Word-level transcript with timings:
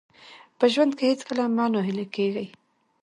په 0.59 0.65
ژوند 0.73 0.91
کې 0.97 1.05
هېڅکله 1.11 1.43
مه 1.55 1.65
ناهیلي 1.73 2.05
کېږئ. 2.15 2.47